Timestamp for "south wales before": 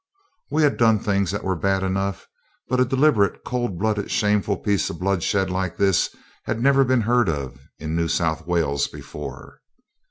8.07-9.61